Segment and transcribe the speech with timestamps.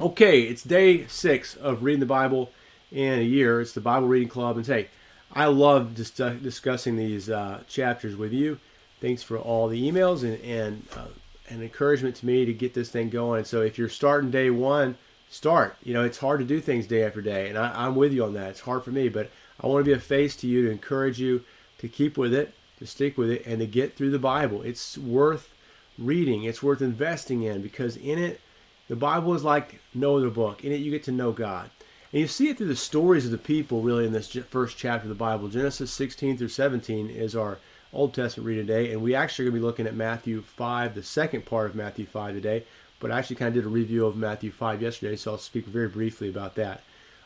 [0.00, 2.50] Okay, it's day six of reading the Bible
[2.90, 3.60] in a year.
[3.60, 4.88] It's the Bible Reading Club, and hey,
[5.32, 8.58] I love uh, discussing these uh, chapters with you.
[9.00, 11.06] Thanks for all the emails and and, uh,
[11.48, 13.44] and encouragement to me to get this thing going.
[13.44, 14.96] So, if you're starting day one,
[15.30, 15.76] start.
[15.84, 18.24] You know, it's hard to do things day after day, and I, I'm with you
[18.24, 18.50] on that.
[18.50, 21.20] It's hard for me, but I want to be a face to you to encourage
[21.20, 21.44] you
[21.78, 24.60] to keep with it, to stick with it, and to get through the Bible.
[24.62, 25.54] It's worth
[25.96, 26.42] reading.
[26.42, 28.40] It's worth investing in because in it,
[28.88, 30.64] the Bible is like no other book.
[30.64, 31.70] In it, you get to know God.
[32.12, 35.04] And you see it through the stories of the people, really, in this first chapter
[35.04, 35.48] of the Bible.
[35.48, 37.58] Genesis 16 through 17 is our
[37.92, 38.92] Old Testament read today.
[38.92, 41.74] And we actually are going to be looking at Matthew 5, the second part of
[41.74, 42.64] Matthew 5 today.
[43.00, 45.66] But I actually kind of did a review of Matthew 5 yesterday, so I'll speak
[45.66, 46.82] very briefly about that.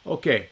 [0.07, 0.49] Okay,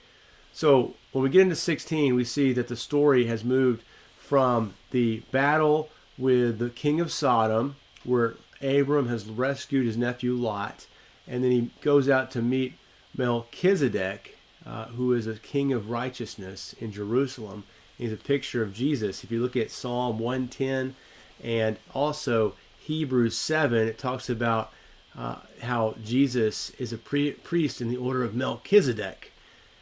[0.53, 3.83] so when we get into 16, we see that the story has moved
[4.19, 10.87] from the battle with the king of Sodom, where Abram has rescued his nephew Lot,
[11.27, 12.75] and then he goes out to meet
[13.17, 17.65] Melchizedek, uh, who is a king of righteousness in Jerusalem.
[17.97, 19.25] He's a picture of Jesus.
[19.25, 20.95] If you look at Psalm 110
[21.43, 24.73] and also Hebrews 7, it talks about
[25.17, 29.33] uh, how Jesus is a pre- priest in the order of Melchizedek.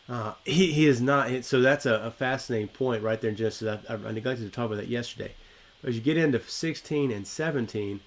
[0.09, 3.81] Uh, he, he is not, so that's a, a, fascinating point right there in Genesis.
[3.89, 5.33] I, I neglected to talk about that yesterday.
[5.81, 8.01] But as you get into 16 and 17,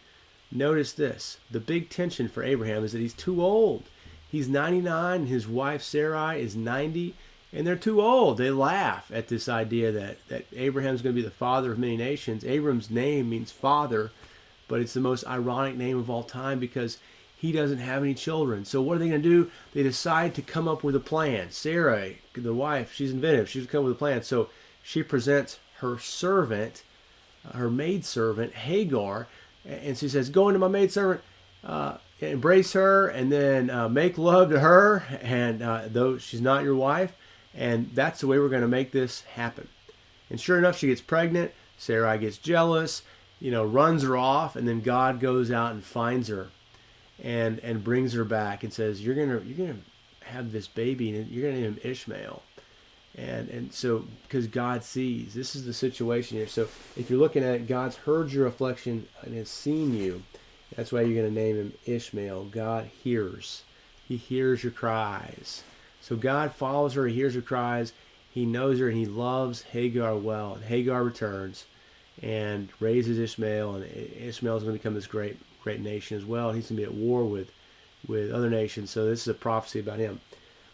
[0.52, 1.38] notice this.
[1.52, 3.84] The big tension for Abraham is that he's too old.
[4.30, 7.16] He's 99, his wife Sarai is 90,
[7.54, 8.38] and they're too old.
[8.38, 11.96] They laugh at this idea that, that Abraham's going to be the father of many
[11.96, 12.44] nations.
[12.44, 14.12] Abram's name means father,
[14.68, 16.98] but it's the most ironic name of all time because
[17.38, 18.66] he doesn't have any children.
[18.66, 19.52] So what are they going to do?
[19.74, 21.52] They decide to come up with a plan.
[21.52, 23.50] Sarah, the wife, she's inventive.
[23.50, 24.24] She's come up with a plan.
[24.24, 24.50] So
[24.84, 26.84] she presents her servant,
[27.54, 29.28] her maidservant, Hagar,
[29.68, 31.22] and she says, "Go into my maidservant."
[31.64, 36.64] Uh, embrace her and then uh, make love to her and uh, though she's not
[36.64, 37.16] your wife
[37.54, 39.68] and that's the way we're going to make this happen
[40.30, 43.04] and sure enough she gets pregnant sarai gets jealous
[43.40, 46.48] you know runs her off and then god goes out and finds her
[47.22, 49.80] and and brings her back and says you're to you're to
[50.22, 52.42] have this baby and you're going to name him ishmael
[53.18, 57.44] and and so because god sees this is the situation here so if you're looking
[57.44, 60.22] at it god's heard your affliction and has seen you
[60.76, 62.46] that's why you're going to name him Ishmael.
[62.46, 63.64] God hears.
[64.08, 65.64] He hears your cries.
[66.02, 67.94] So God follows her, he hears her cries,
[68.32, 70.54] he knows her, and he loves Hagar well.
[70.56, 71.66] And Hagar returns
[72.22, 76.52] and raises Ishmael, and Ishmael is going to become this great, great nation as well.
[76.52, 77.52] He's going to be at war with,
[78.08, 78.90] with other nations.
[78.90, 80.20] So this is a prophecy about him.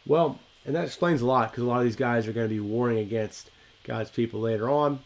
[0.05, 2.53] Well, and that explains a lot because a lot of these guys are going to
[2.53, 3.49] be warring against
[3.83, 4.99] God's people later on.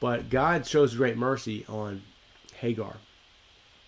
[0.00, 2.02] But God shows great mercy on
[2.56, 2.96] Hagar.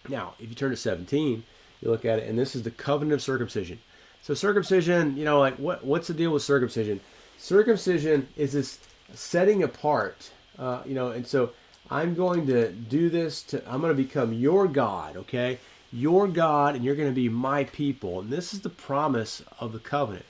[0.09, 1.43] Now, if you turn to 17,
[1.81, 3.81] you look at it, and this is the covenant of circumcision.
[4.23, 7.01] So circumcision, you know, like what what's the deal with circumcision?
[7.39, 8.79] Circumcision is this
[9.15, 11.51] setting apart, uh, you know, and so
[11.91, 15.59] I'm going to do this to I'm going to become your God, okay?
[15.93, 18.21] Your God, and you're going to be my people.
[18.21, 20.25] And this is the promise of the covenant.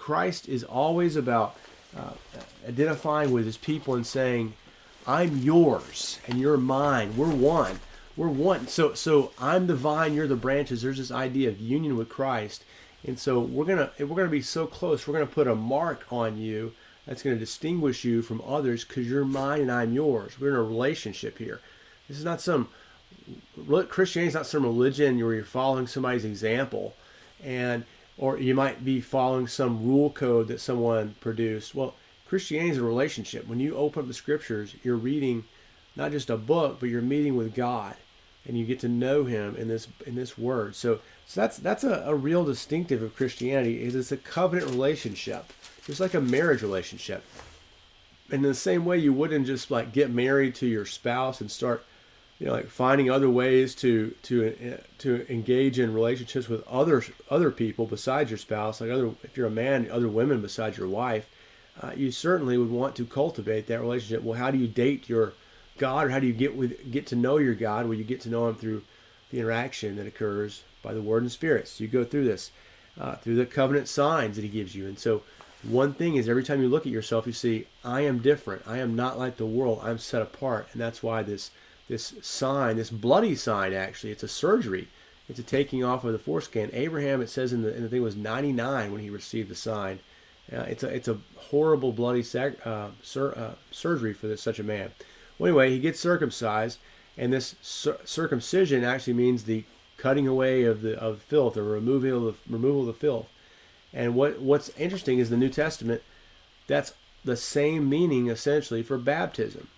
[0.00, 1.56] Christ is always about
[1.96, 2.14] uh,
[2.68, 4.54] identifying with his people and saying,
[5.06, 7.16] I'm yours and you're mine.
[7.16, 7.78] We're one
[8.20, 8.68] we're one.
[8.68, 10.82] So so I'm the vine, you're the branches.
[10.82, 12.64] There's this idea of union with Christ,
[13.06, 15.06] and so we're gonna we're gonna be so close.
[15.06, 16.72] We're gonna put a mark on you
[17.06, 20.38] that's gonna distinguish you from others because you're mine and I'm yours.
[20.38, 21.60] We're in a relationship here.
[22.08, 22.68] This is not some
[23.88, 26.94] Christianity is not some religion where you're following somebody's example,
[27.42, 27.84] and
[28.20, 31.74] or you might be following some rule code that someone produced.
[31.74, 31.94] Well,
[32.28, 33.48] Christianity is a relationship.
[33.48, 35.44] When you open up the scriptures, you're reading
[35.96, 37.96] not just a book, but you're meeting with God
[38.46, 40.76] and you get to know him in this in this word.
[40.76, 45.50] So so that's that's a, a real distinctive of Christianity is it's a covenant relationship.
[45.86, 47.24] Just like a marriage relationship.
[48.26, 51.50] And in the same way you wouldn't just like get married to your spouse and
[51.50, 51.86] start
[52.40, 57.52] you know like finding other ways to to to engage in relationships with other other
[57.52, 61.28] people besides your spouse like other if you're a man other women besides your wife
[61.80, 65.34] uh, you certainly would want to cultivate that relationship well how do you date your
[65.80, 67.86] God, or how do you get with get to know your God?
[67.86, 68.82] Well, you get to know Him through
[69.30, 71.66] the interaction that occurs by the Word and Spirit.
[71.68, 72.52] So you go through this
[73.00, 75.22] uh, through the covenant signs that He gives you, and so
[75.62, 78.62] one thing is every time you look at yourself, you see, I am different.
[78.66, 79.80] I am not like the world.
[79.82, 81.50] I'm set apart, and that's why this
[81.90, 84.86] this sign, this bloody sign, actually, it's a surgery.
[85.28, 86.70] It's a taking off of the foreskin.
[86.72, 89.98] Abraham, it says in the, in the thing, was 99 when he received the sign.
[90.52, 94.60] Uh, it's a it's a horrible bloody sac, uh, sur, uh, surgery for this, such
[94.60, 94.92] a man.
[95.38, 96.78] Well, anyway, he gets circumcised,
[97.18, 99.64] and this cir- circumcision actually means the
[99.96, 103.28] cutting away of the of filth or removing of the removal of the filth.
[103.92, 106.02] And what what's interesting is the New Testament.
[106.68, 106.94] That's
[107.24, 109.68] the same meaning essentially for baptism.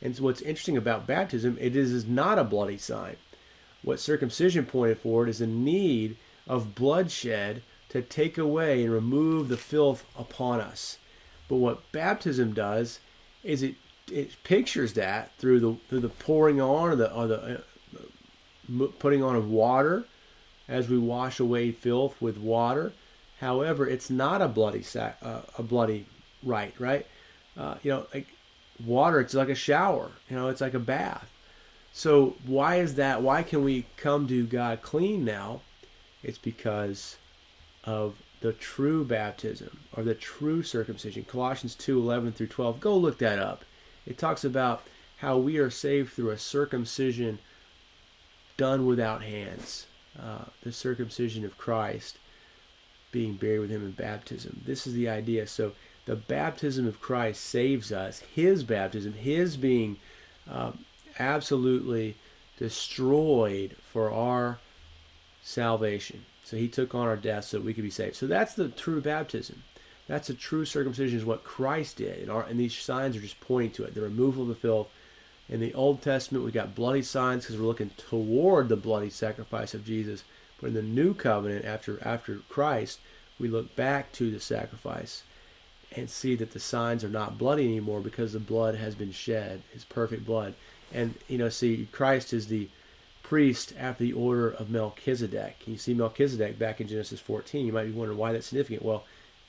[0.00, 3.16] And so what's interesting about baptism, it is, is not a bloody sign.
[3.82, 6.16] What circumcision pointed forward is a need
[6.46, 10.98] of bloodshed to take away and remove the filth upon us.
[11.48, 13.00] But what baptism does
[13.42, 13.76] is it
[14.10, 17.62] it pictures that through the through the pouring on or the or the
[17.98, 20.04] uh, putting on of water
[20.68, 22.92] as we wash away filth with water.
[23.40, 26.06] However, it's not a bloody sac, uh, a bloody
[26.42, 27.06] rite, right?
[27.56, 28.26] Uh, you know, like
[28.84, 30.12] water, it's like a shower.
[30.28, 31.30] You know, it's like a bath.
[31.92, 33.22] So why is that?
[33.22, 35.62] Why can we come to God clean now?
[36.22, 37.16] It's because
[37.84, 41.24] of the true baptism or the true circumcision.
[41.24, 42.80] Colossians 2 11 through 12.
[42.80, 43.64] Go look that up.
[44.06, 44.82] It talks about
[45.18, 47.38] how we are saved through a circumcision
[48.56, 49.86] done without hands.
[50.20, 52.18] Uh, the circumcision of Christ
[53.10, 54.60] being buried with him in baptism.
[54.64, 55.46] This is the idea.
[55.46, 55.72] So
[56.08, 58.22] the baptism of Christ saves us.
[58.34, 59.98] His baptism, his being
[60.50, 60.72] uh,
[61.18, 62.16] absolutely
[62.58, 64.58] destroyed for our
[65.42, 66.24] salvation.
[66.44, 68.16] So he took on our death so we could be saved.
[68.16, 69.62] So that's the true baptism.
[70.06, 72.22] That's a true circumcision is what Christ did.
[72.22, 73.94] And, our, and these signs are just pointing to it.
[73.94, 74.88] The removal of the filth.
[75.46, 79.74] In the Old Testament, we got bloody signs because we're looking toward the bloody sacrifice
[79.74, 80.24] of Jesus.
[80.58, 82.98] But in the New Covenant, after after Christ,
[83.38, 85.22] we look back to the sacrifice
[85.96, 89.62] and see that the signs are not bloody anymore because the blood has been shed,
[89.72, 90.54] His perfect blood.
[90.92, 92.68] And you know, see, Christ is the
[93.22, 95.56] priest after the order of Melchizedek.
[95.66, 97.66] You see Melchizedek back in Genesis 14.
[97.66, 98.82] You might be wondering why that's significant.
[98.82, 99.04] Well,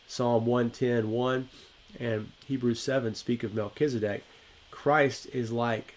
[0.08, 1.50] Psalm 110, 1
[2.00, 4.24] and Hebrews 7 speak of Melchizedek.
[4.70, 5.96] Christ is like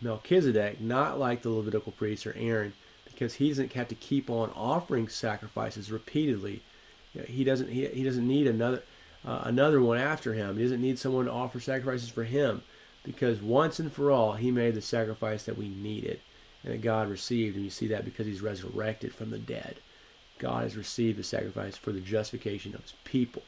[0.00, 2.72] Melchizedek, not like the Levitical priest or Aaron,
[3.04, 6.62] because he doesn't have to keep on offering sacrifices repeatedly.
[7.26, 7.68] He doesn't.
[7.68, 8.82] He, he doesn't need another
[9.26, 10.56] uh, another one after him.
[10.56, 12.62] He doesn't need someone to offer sacrifices for him,
[13.04, 16.20] because once and for all, he made the sacrifice that we needed
[16.62, 17.56] and that God received.
[17.56, 19.76] And you see that because he's resurrected from the dead.
[20.38, 23.42] God has received the sacrifice for the justification of his people.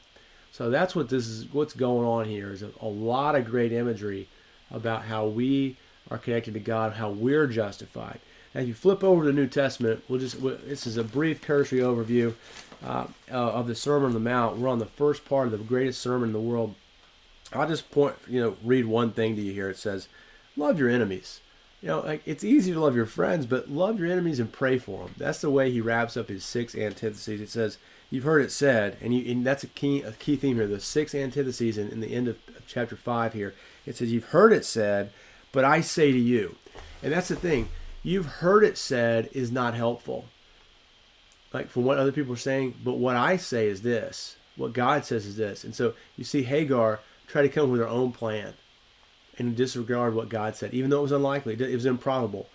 [0.52, 1.52] So that's what this is.
[1.52, 4.28] What's going on here is a, a lot of great imagery
[4.70, 5.76] about how we
[6.10, 8.18] are connected to God, how we're justified.
[8.54, 11.40] Now, if you flip over to the New Testament, we'll just this is a brief
[11.40, 12.34] cursory overview
[12.84, 14.58] uh, uh, of the Sermon on the Mount.
[14.58, 16.74] We're on the first part of the greatest sermon in the world.
[17.52, 19.70] I'll just point, you know, read one thing to you here.
[19.70, 20.08] It says,
[20.56, 21.40] "Love your enemies."
[21.82, 24.78] you know, like it's easy to love your friends, but love your enemies and pray
[24.78, 25.14] for them.
[25.16, 27.40] That's the way he wraps up his six antitheses.
[27.40, 27.78] It says,
[28.10, 30.66] "You've heard it said," and, you, and that's a key a key theme here.
[30.66, 33.54] The six antitheses in, in the end of, of chapter five here.
[33.86, 35.10] It says, "You've heard it said,
[35.52, 36.56] but I say to you,"
[37.02, 37.70] and that's the thing.
[38.02, 40.26] You've heard it said is not helpful.
[41.52, 44.36] Like from what other people are saying, but what I say is this.
[44.56, 45.64] What God says is this.
[45.64, 48.54] And so you see Hagar try to come with her own plan
[49.38, 52.48] and disregard what God said, even though it was unlikely, it was improbable.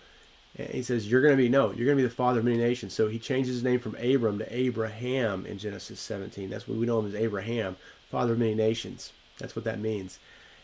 [0.56, 2.44] And he says, You're going to be, no, you're going to be the father of
[2.44, 2.94] many nations.
[2.94, 6.48] So he changes his name from Abram to Abraham in Genesis 17.
[6.48, 7.76] That's what we know him as Abraham,
[8.10, 9.12] father of many nations.
[9.38, 10.18] That's what that means.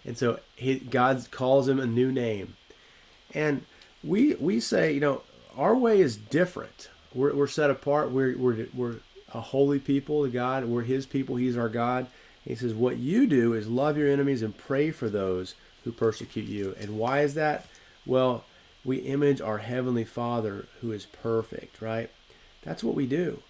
[0.04, 2.56] And so he, God calls him a new name.
[3.34, 3.64] And
[4.04, 5.22] we we say, you know,
[5.56, 6.88] our way is different.
[7.14, 8.10] We're, we're set apart.
[8.10, 8.96] We're, we're, we're
[9.34, 10.64] a holy people to God.
[10.64, 11.36] We're his people.
[11.36, 12.06] He's our God.
[12.44, 15.54] he says, What you do is love your enemies and pray for those
[15.84, 16.74] who persecute you.
[16.80, 17.66] And why is that?
[18.06, 18.44] Well,
[18.84, 22.10] we image our Heavenly Father who is perfect, right?
[22.62, 23.42] That's what we do.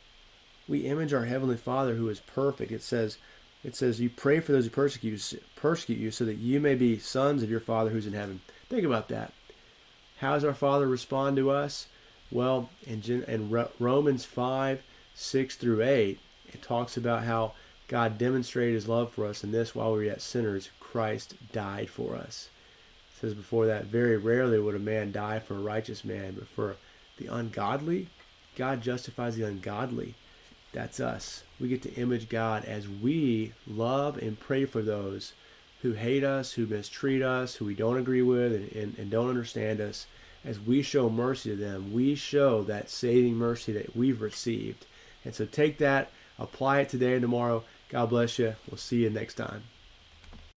[0.68, 2.72] We image our Heavenly Father who is perfect.
[2.72, 3.18] It says,
[3.64, 6.98] it says, you pray for those who persecute persecute you so that you may be
[6.98, 8.40] sons of your Father who's in heaven.
[8.68, 9.32] Think about that.
[10.22, 11.88] How does our Father respond to us?
[12.30, 14.80] Well, in, in Romans 5,
[15.16, 16.20] 6 through 8,
[16.52, 17.54] it talks about how
[17.88, 21.90] God demonstrated his love for us in this while we were yet sinners, Christ died
[21.90, 22.50] for us.
[23.16, 26.46] It says before that, very rarely would a man die for a righteous man, but
[26.46, 26.76] for
[27.18, 28.06] the ungodly,
[28.54, 30.14] God justifies the ungodly.
[30.72, 31.42] That's us.
[31.58, 35.32] We get to image God as we love and pray for those
[35.82, 39.28] who hate us, who mistreat us, who we don't agree with, and, and, and don't
[39.28, 40.06] understand us.
[40.44, 44.86] As we show mercy to them, we show that saving mercy that we've received.
[45.24, 47.64] And so take that, apply it today and tomorrow.
[47.88, 48.54] God bless you.
[48.68, 49.64] We'll see you next time.